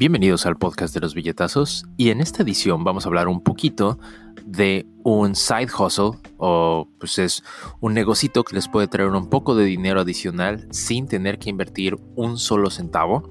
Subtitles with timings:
[0.00, 3.98] Bienvenidos al podcast de los billetazos y en esta edición vamos a hablar un poquito
[4.46, 7.44] de un side hustle o pues es
[7.80, 11.98] un negocito que les puede traer un poco de dinero adicional sin tener que invertir
[12.16, 13.28] un solo centavo.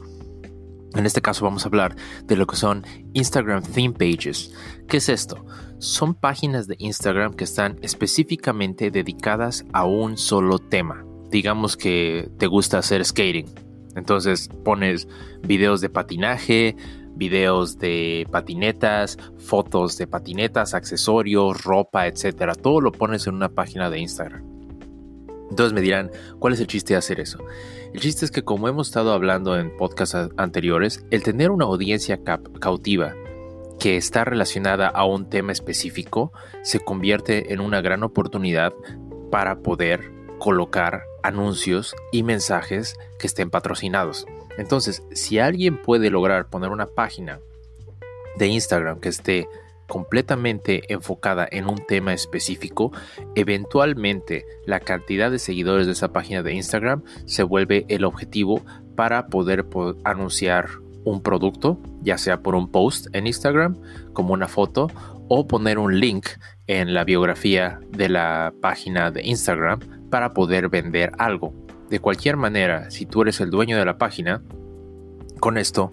[0.93, 1.95] En este caso vamos a hablar
[2.25, 4.53] de lo que son Instagram Theme Pages.
[4.87, 5.43] ¿Qué es esto?
[5.79, 11.03] Son páginas de Instagram que están específicamente dedicadas a un solo tema.
[11.31, 15.07] Digamos que te gusta hacer skating entonces pones
[15.41, 16.75] videos de patinaje,
[17.15, 22.55] videos de patinetas, fotos de patinetas, accesorios, ropa, etcétera.
[22.55, 24.43] Todo lo pones en una página de Instagram.
[25.49, 27.39] Entonces me dirán, ¿cuál es el chiste de hacer eso?
[27.93, 32.19] El chiste es que como hemos estado hablando en podcasts anteriores, el tener una audiencia
[32.59, 33.15] cautiva
[33.79, 38.73] que está relacionada a un tema específico se convierte en una gran oportunidad
[39.31, 44.25] para poder colocar anuncios y mensajes que estén patrocinados.
[44.57, 47.39] Entonces, si alguien puede lograr poner una página
[48.37, 49.47] de Instagram que esté
[49.87, 52.91] completamente enfocada en un tema específico,
[53.35, 58.61] eventualmente la cantidad de seguidores de esa página de Instagram se vuelve el objetivo
[58.95, 59.65] para poder
[60.03, 60.69] anunciar
[61.03, 63.77] un producto, ya sea por un post en Instagram,
[64.13, 64.87] como una foto,
[65.27, 66.27] o poner un link
[66.67, 71.53] en la biografía de la página de Instagram para poder vender algo.
[71.89, 74.41] De cualquier manera, si tú eres el dueño de la página,
[75.39, 75.91] con esto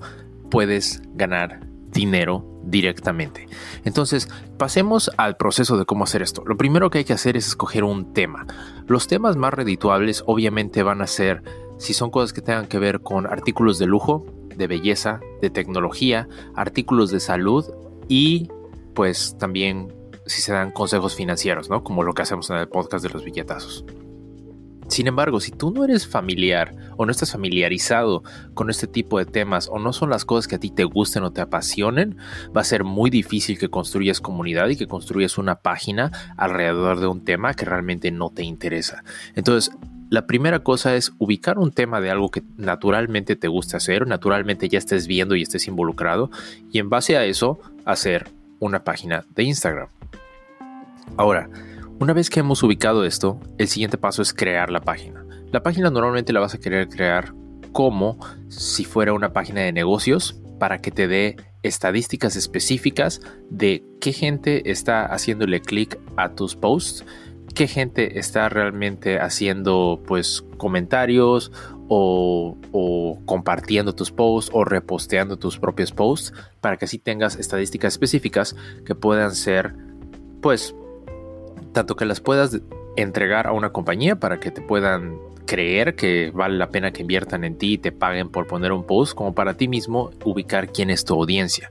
[0.51, 3.49] puedes ganar dinero directamente.
[3.85, 4.29] Entonces,
[4.59, 6.43] pasemos al proceso de cómo hacer esto.
[6.45, 8.47] Lo primero que hay que hacer es escoger un tema.
[8.87, 11.43] Los temas más redituables obviamente van a ser
[11.79, 16.29] si son cosas que tengan que ver con artículos de lujo, de belleza, de tecnología,
[16.55, 17.65] artículos de salud
[18.09, 18.49] y
[18.95, 19.93] pues también
[20.25, 21.85] si se dan consejos financieros, ¿no?
[21.85, 23.85] Como lo que hacemos en el podcast de los billetazos.
[24.89, 28.23] Sin embargo, si tú no eres familiar o no estás familiarizado
[28.55, 31.25] con este tipo de temas o no son las cosas que a ti te gusten
[31.25, 32.17] o te apasionen,
[32.57, 37.09] va a ser muy difícil que construyas comunidad y que construyas una página alrededor de
[37.09, 39.03] un tema que realmente no te interesa.
[39.35, 39.75] Entonces,
[40.09, 44.69] la primera cosa es ubicar un tema de algo que naturalmente te gusta hacer, naturalmente
[44.69, 46.31] ya estés viendo y estés involucrado
[46.71, 48.29] y en base a eso hacer
[48.61, 49.89] una página de Instagram.
[51.17, 51.49] Ahora,
[51.99, 55.25] una vez que hemos ubicado esto, el siguiente paso es crear la página.
[55.53, 57.33] La página normalmente la vas a querer crear
[57.73, 58.19] como
[58.49, 63.21] si fuera una página de negocios para que te dé estadísticas específicas
[63.51, 67.05] de qué gente está haciéndole clic a tus posts,
[67.55, 71.53] qué gente está realmente haciendo pues comentarios
[71.89, 77.95] o, o, compartiendo tus posts o reposteando tus propios posts para que así tengas estadísticas
[77.95, 79.75] específicas que puedan ser
[80.41, 80.75] pues
[81.77, 82.59] tanto que las puedas
[82.97, 87.45] entregar a una compañía para que te puedan creer que vale la pena que inviertan
[87.45, 90.89] en ti y te paguen por poner un post, como para ti mismo ubicar quién
[90.89, 91.71] es tu audiencia.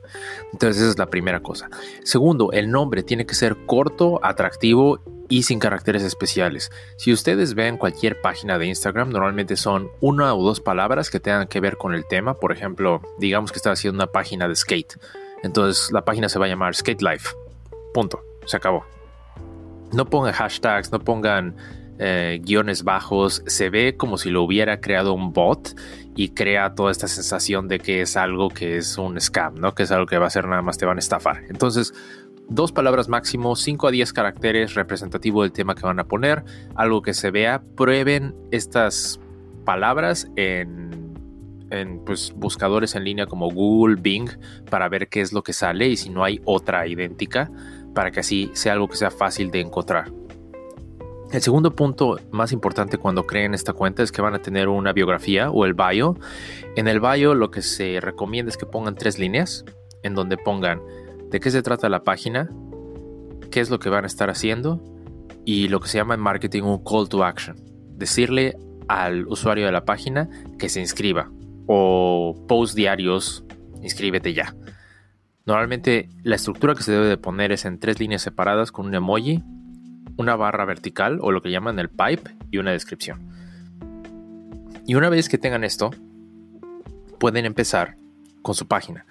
[0.54, 1.72] Entonces esa es la primera cosa.
[2.04, 6.70] Segundo, el nombre tiene que ser corto, atractivo y sin caracteres especiales.
[6.98, 11.48] Si ustedes ven cualquier página de Instagram, normalmente son una o dos palabras que tengan
[11.48, 12.36] que ver con el tema.
[12.36, 15.00] Por ejemplo, digamos que estás haciendo una página de skate.
[15.42, 17.30] Entonces la página se va a llamar Skate Life.
[17.92, 18.22] Punto.
[18.46, 18.86] Se acabó
[19.94, 21.56] no pongan hashtags, no pongan
[21.98, 25.80] eh, guiones bajos, se ve como si lo hubiera creado un bot
[26.16, 29.74] y crea toda esta sensación de que es algo que es un scam, ¿no?
[29.74, 31.44] Que es algo que va a ser nada más te van a estafar.
[31.50, 31.94] Entonces,
[32.50, 36.44] dos palabras máximo, 5 a 10 caracteres representativo del tema que van a poner,
[36.76, 39.22] algo que se vea, prueben estas
[39.64, 41.14] palabras en,
[41.70, 44.30] en pues, buscadores en línea como Google, Bing,
[44.70, 47.50] para ver qué es lo que sale y si no hay otra idéntica
[47.96, 50.12] para que así sea algo que sea fácil de encontrar.
[51.32, 54.94] El segundo punto más importante cuando creen esta cuenta es que van a tener una
[54.94, 56.18] biografía o el bio.
[56.76, 59.66] En el bio lo que se recomienda es que pongan tres líneas
[60.04, 60.82] en donde pongan
[61.32, 62.50] de qué se trata la página,
[63.50, 64.84] qué es lo que van a estar haciendo
[65.46, 67.56] y lo que se llama en marketing un call to action.
[67.98, 68.56] Decirle
[68.88, 70.30] al usuario de la página
[70.60, 71.32] que se inscriba
[71.66, 73.44] o post diarios,
[73.82, 74.56] inscríbete ya.
[75.46, 78.96] Normalmente la estructura que se debe de poner es en tres líneas separadas con un
[78.96, 79.44] emoji,
[80.18, 83.30] una barra vertical o lo que llaman el pipe y una descripción.
[84.88, 85.92] Y una vez que tengan esto,
[87.20, 87.96] pueden empezar
[88.42, 89.06] con su página.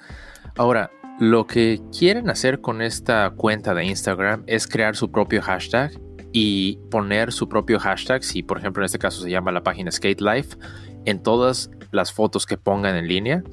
[0.57, 0.91] Ahora,
[1.21, 5.93] lo que quieren hacer con esta cuenta de Instagram es crear su propio hashtag
[6.33, 9.93] y poner su propio hashtag, si por ejemplo en este caso se llama la página
[9.93, 10.57] Skate Life,
[11.05, 13.45] en todas las fotos que pongan en línea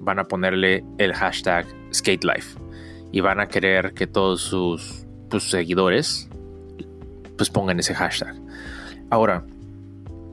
[0.00, 2.58] van a ponerle el hashtag SkateLife
[3.12, 5.06] y van a querer que todos sus,
[5.38, 6.28] seguidores
[7.36, 8.34] pues pongan ese hashtag.
[9.10, 9.44] Ahora,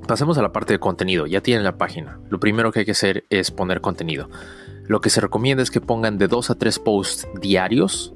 [0.08, 1.26] pasemos a la parte de contenido.
[1.26, 2.20] Ya tienen la página.
[2.30, 4.30] Lo primero que hay que hacer es poner contenido.
[4.88, 8.14] Lo que se recomienda es que pongan de dos a tres posts diarios,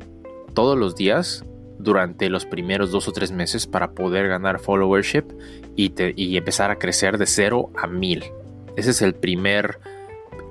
[0.53, 1.45] todos los días,
[1.79, 5.23] durante los primeros dos o tres meses para poder ganar followership
[5.75, 8.23] y, y empezar a crecer de cero a mil.
[8.75, 9.79] Ese es el primer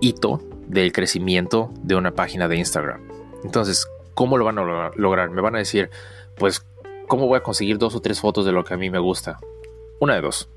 [0.00, 3.00] hito del crecimiento de una página de Instagram.
[3.44, 5.30] Entonces, ¿cómo lo van a lograr?
[5.30, 5.90] Me van a decir,
[6.36, 6.64] pues,
[7.08, 9.38] ¿cómo voy a conseguir dos o tres fotos de lo que a mí me gusta?
[9.98, 10.48] Una de dos.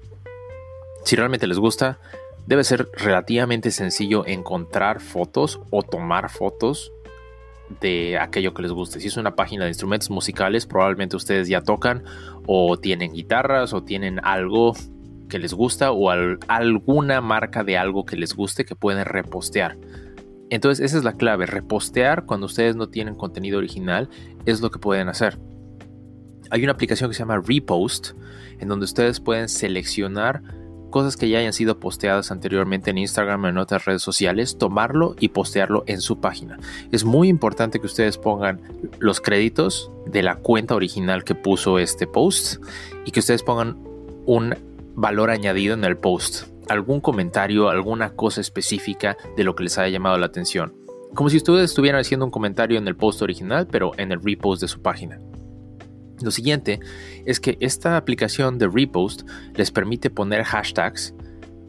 [1.04, 2.00] Si realmente les gusta,
[2.46, 6.92] debe ser relativamente sencillo encontrar fotos o tomar fotos
[7.82, 9.00] de aquello que les guste.
[9.00, 12.04] Si es una página de instrumentos musicales, probablemente ustedes ya tocan
[12.46, 14.74] o tienen guitarras o tienen algo
[15.34, 19.80] que les gusta o alguna marca de algo que les guste que pueden repostear.
[20.52, 24.10] Entonces esa es la clave, repostear cuando ustedes no tienen contenido original
[24.46, 25.40] es lo que pueden hacer.
[26.52, 28.12] Hay una aplicación que se llama Repost,
[28.60, 30.44] en donde ustedes pueden seleccionar
[30.92, 35.16] cosas que ya hayan sido posteadas anteriormente en Instagram o en otras redes sociales, tomarlo
[35.20, 36.60] y postearlo en su página.
[36.92, 38.62] Es muy importante que ustedes pongan
[39.00, 42.64] los créditos de la cuenta original que puso este post
[43.04, 43.80] y que ustedes pongan
[44.28, 44.54] un
[44.96, 49.90] valor añadido en el post, algún comentario, alguna cosa específica de lo que les haya
[49.90, 50.74] llamado la atención.
[51.14, 54.62] Como si ustedes estuvieran haciendo un comentario en el post original, pero en el repost
[54.62, 55.20] de su página.
[56.22, 56.80] Lo siguiente
[57.26, 59.24] es que esta aplicación de repost
[59.56, 61.14] les permite poner hashtags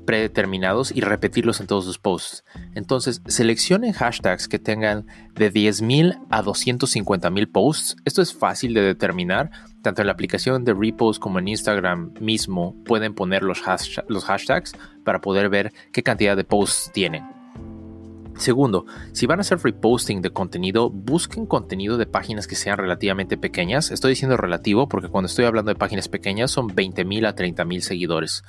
[0.05, 2.44] predeterminados y repetirlos en todos sus posts.
[2.75, 7.97] Entonces, seleccionen hashtags que tengan de 10.000 a 250.000 posts.
[8.05, 9.50] Esto es fácil de determinar.
[9.85, 13.63] Tanto en la aplicación de Repost como en Instagram mismo pueden poner los,
[14.09, 14.73] los hashtags
[15.05, 17.23] para poder ver qué cantidad de posts tienen.
[18.39, 23.37] Segundo, si van a hacer reposting de contenido, busquen contenido de páginas que sean relativamente
[23.37, 23.91] pequeñas.
[23.91, 28.43] Estoy diciendo relativo porque cuando estoy hablando de páginas pequeñas son 20.000 a 30.000 seguidores.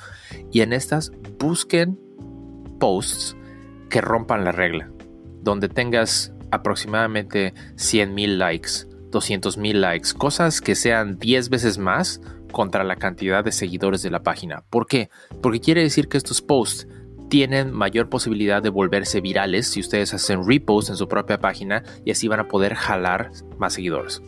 [0.54, 2.00] Y en estas busquen
[2.80, 3.36] posts
[3.90, 4.90] que rompan la regla,
[5.42, 12.21] donde tengas aproximadamente 100.000 likes, 200.000 likes, cosas que sean 10 veces más
[12.51, 14.63] contra la cantidad de seguidores de la página.
[14.69, 15.09] ¿Por qué?
[15.41, 16.88] Porque quiere decir que estos posts
[17.29, 22.12] tienen mayor posibilidad de volverse virales si ustedes hacen repost en su propia página y
[22.12, 24.21] así van a poder jalar más seguidores.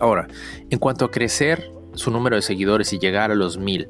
[0.00, 0.26] Ahora,
[0.70, 3.88] en cuanto a crecer su número de seguidores y llegar a los mil,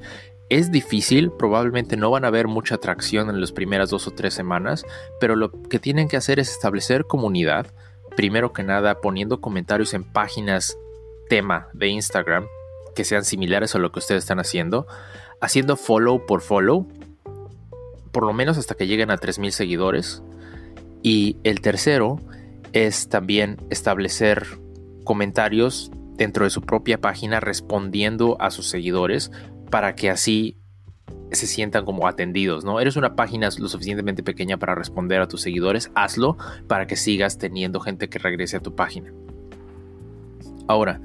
[0.48, 4.34] es difícil, probablemente no van a ver mucha atracción en las primeras dos o tres
[4.34, 4.84] semanas,
[5.18, 7.72] pero lo que tienen que hacer es establecer comunidad,
[8.16, 10.76] primero que nada poniendo comentarios en páginas
[11.28, 12.46] tema de Instagram
[12.94, 14.86] que sean similares a lo que ustedes están haciendo,
[15.40, 16.86] haciendo follow por follow,
[18.12, 20.22] por lo menos hasta que lleguen a 3.000 seguidores.
[21.02, 22.20] Y el tercero
[22.72, 24.46] es también establecer
[25.04, 29.30] comentarios dentro de su propia página respondiendo a sus seguidores
[29.70, 30.56] para que así
[31.36, 32.80] se sientan como atendidos, ¿no?
[32.80, 36.36] Eres una página lo suficientemente pequeña para responder a tus seguidores, hazlo
[36.66, 39.12] para que sigas teniendo gente que regrese a tu página.
[40.68, 41.00] Ahora,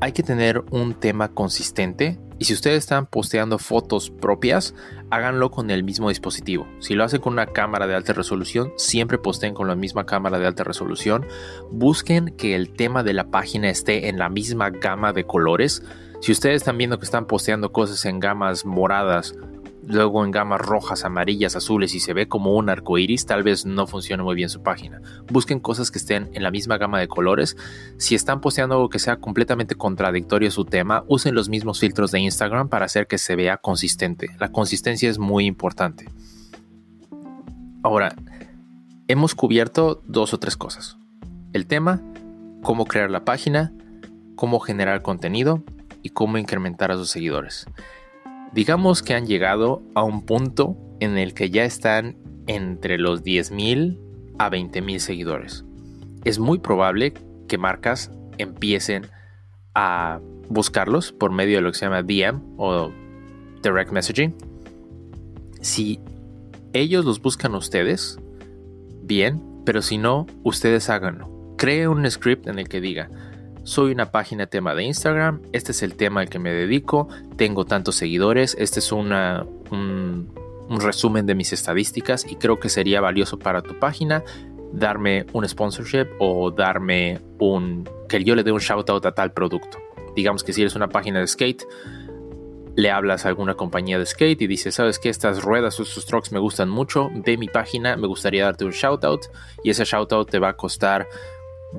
[0.00, 4.74] hay que tener un tema consistente y si ustedes están posteando fotos propias,
[5.10, 6.66] háganlo con el mismo dispositivo.
[6.80, 10.38] Si lo hacen con una cámara de alta resolución, siempre posteen con la misma cámara
[10.38, 11.26] de alta resolución.
[11.70, 15.82] Busquen que el tema de la página esté en la misma gama de colores.
[16.26, 19.36] Si ustedes están viendo que están posteando cosas en gamas moradas
[19.84, 23.64] luego en gamas rojas, amarillas, azules y se ve como un arco iris, tal vez
[23.64, 25.00] no funcione muy bien su página.
[25.30, 27.56] Busquen cosas que estén en la misma gama de colores.
[27.96, 32.10] Si están posteando algo que sea completamente contradictorio a su tema, usen los mismos filtros
[32.10, 34.30] de Instagram para hacer que se vea consistente.
[34.40, 36.08] La consistencia es muy importante.
[37.84, 38.16] Ahora,
[39.06, 40.98] hemos cubierto dos o tres cosas.
[41.52, 42.02] El tema,
[42.64, 43.72] cómo crear la página,
[44.34, 45.62] cómo generar contenido
[46.06, 47.66] y cómo incrementar a sus seguidores.
[48.52, 53.98] Digamos que han llegado a un punto en el que ya están entre los 10.000
[54.38, 55.64] a 20.000 seguidores.
[56.24, 57.12] Es muy probable
[57.48, 59.08] que marcas empiecen
[59.74, 62.92] a buscarlos por medio de lo que se llama DM o
[63.64, 64.32] Direct Messaging.
[65.60, 65.98] Si
[66.72, 68.16] ellos los buscan ustedes,
[69.02, 71.56] bien, pero si no, ustedes háganlo.
[71.58, 73.10] Cree un script en el que diga,
[73.66, 77.64] soy una página tema de Instagram, este es el tema al que me dedico, tengo
[77.64, 79.10] tantos seguidores, este es un,
[80.68, 84.22] resumen de mis estadísticas y creo que sería valioso para tu página
[84.72, 89.32] darme un sponsorship o darme un que yo le dé un shout out a tal
[89.32, 89.78] producto.
[90.14, 91.64] Digamos que si eres una página de skate,
[92.76, 96.06] le hablas a alguna compañía de skate y dices, sabes que estas ruedas o estos
[96.06, 99.26] trucks me gustan mucho, ve mi página, me gustaría darte un shout out
[99.64, 101.08] y ese shout out te va a costar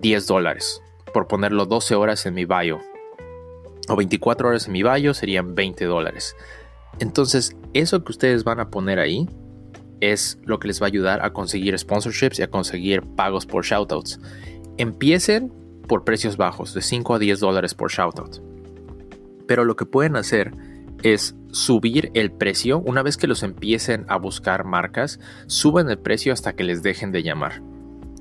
[0.02, 0.82] 10 dólares
[1.14, 2.80] por ponerlo 12 horas en mi bio.
[3.90, 6.36] O 24 horas en mi bio serían 20 dólares.
[7.00, 9.28] Entonces, eso que ustedes van a poner ahí
[10.02, 13.66] es lo que les va a ayudar a conseguir sponsorships y a conseguir pagos por
[13.66, 14.20] shoutouts.
[14.78, 15.52] Empiecen
[15.88, 18.42] por precios bajos, de 5 a 10 dólares por shoutout.
[19.48, 20.52] Pero lo que pueden hacer
[21.04, 22.80] es subir el precio.
[22.80, 27.12] Una vez que los empiecen a buscar marcas, suben el precio hasta que les dejen
[27.12, 27.62] de llamar.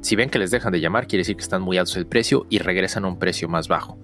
[0.00, 2.46] Si ven que les dejan de llamar, quiere decir que están muy altos el precio
[2.50, 3.98] y regresan a un precio más bajo.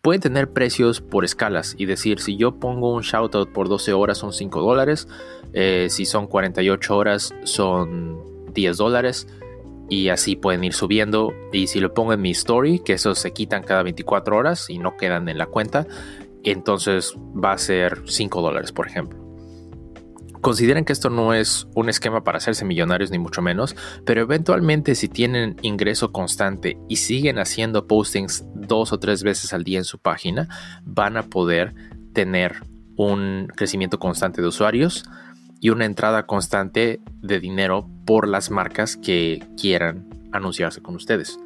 [0.00, 4.18] Pueden tener precios por escalas y decir, si yo pongo un shoutout por 12 horas
[4.18, 5.08] son 5 dólares,
[5.52, 9.26] eh, si son 48 horas son 10 dólares
[9.88, 11.32] y así pueden ir subiendo.
[11.52, 14.78] Y si lo pongo en mi story, que esos se quitan cada 24 horas y
[14.78, 15.86] no quedan en la cuenta,
[16.44, 19.25] entonces va a ser 5 dólares, por ejemplo.
[20.46, 23.74] Consideren que esto no es un esquema para hacerse millonarios ni mucho menos,
[24.04, 29.64] pero eventualmente si tienen ingreso constante y siguen haciendo postings dos o tres veces al
[29.64, 30.46] día en su página,
[30.84, 31.74] van a poder
[32.12, 32.62] tener
[32.94, 35.04] un crecimiento constante de usuarios
[35.60, 41.40] y una entrada constante de dinero por las marcas que quieran anunciarse con ustedes.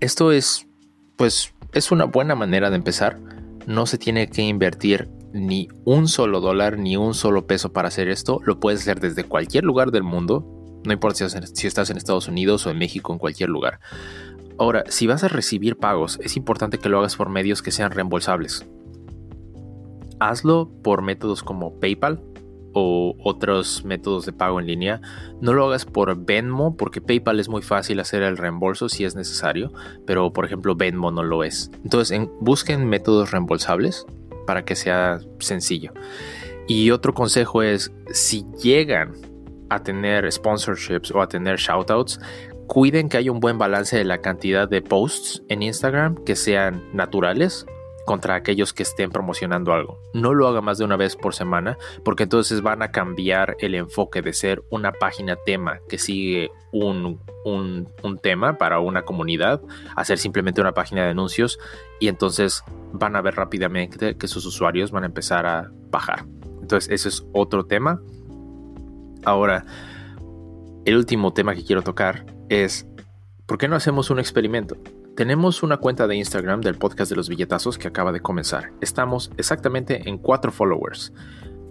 [0.00, 0.66] Esto es,
[1.14, 3.20] pues, es una buena manera de empezar.
[3.68, 8.08] No se tiene que invertir ni un solo dólar ni un solo peso para hacer
[8.08, 8.40] esto.
[8.44, 10.44] Lo puedes hacer desde cualquier lugar del mundo.
[10.84, 13.80] No importa si estás en Estados Unidos o en México, en cualquier lugar.
[14.58, 17.90] Ahora, si vas a recibir pagos, es importante que lo hagas por medios que sean
[17.90, 18.66] reembolsables.
[20.18, 22.22] Hazlo por métodos como PayPal,
[22.78, 25.00] o otros métodos de pago en línea.
[25.40, 29.16] No lo hagas por Venmo porque PayPal es muy fácil hacer el reembolso si es
[29.16, 29.72] necesario,
[30.06, 31.70] pero por ejemplo Venmo no lo es.
[31.84, 34.04] Entonces busquen métodos reembolsables
[34.46, 35.92] para que sea sencillo.
[36.66, 39.12] Y otro consejo es si llegan
[39.68, 42.20] a tener sponsorships o a tener shoutouts,
[42.66, 46.82] cuiden que haya un buen balance de la cantidad de posts en Instagram que sean
[46.92, 47.66] naturales
[48.06, 50.00] contra aquellos que estén promocionando algo.
[50.14, 53.74] No lo haga más de una vez por semana porque entonces van a cambiar el
[53.74, 57.20] enfoque de ser una página tema que sigue un,
[58.22, 59.60] tema para una comunidad
[59.94, 61.58] a ser simplemente una página de anuncios
[62.00, 66.24] y entonces van a ver rápidamente que sus usuarios van a empezar a bajar.
[66.62, 68.00] Entonces ese es otro tema.
[69.24, 69.64] Ahora,
[70.84, 72.86] el último tema que quiero tocar es,
[73.46, 74.76] ¿por qué no hacemos un experimento?
[75.16, 78.72] Tenemos una cuenta de Instagram del podcast de los billetazos que acaba de comenzar.
[78.82, 81.10] Estamos exactamente en 4 followers.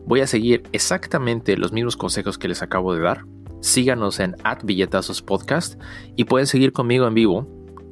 [0.07, 3.25] Voy a seguir exactamente los mismos consejos que les acabo de dar.
[3.61, 5.79] Síganos en billetazos podcast
[6.15, 7.47] y pueden seguir conmigo en vivo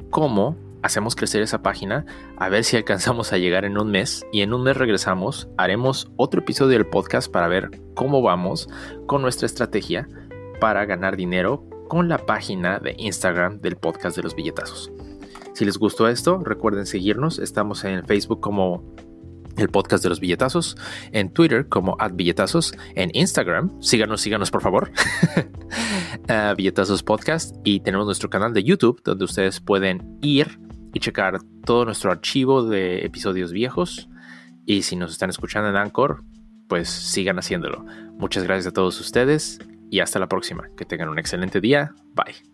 [0.10, 2.04] cómo hacemos crecer esa página,
[2.38, 6.12] a ver si alcanzamos a llegar en un mes y en un mes regresamos, haremos
[6.18, 8.68] otro episodio del podcast para ver cómo vamos
[9.06, 10.10] con nuestra estrategia
[10.60, 14.92] para ganar dinero con la página de Instagram del podcast de los billetazos.
[15.54, 17.40] Si les gustó esto, recuerden seguirnos.
[17.40, 18.96] Estamos en Facebook como
[19.58, 20.76] el podcast de los billetazos,
[21.12, 24.92] en Twitter como billetazos, en Instagram, síganos, síganos por favor,
[26.30, 30.60] uh, billetazos podcast y tenemos nuestro canal de YouTube donde ustedes pueden ir
[30.94, 34.10] y checar todo nuestro archivo de episodios viejos
[34.66, 36.24] y si nos están escuchando en Anchor,
[36.68, 37.86] pues sigan haciéndolo.
[38.18, 40.70] Muchas gracias a todos ustedes y hasta la próxima.
[40.78, 41.94] Que tengan un excelente día.
[42.16, 42.53] Bye.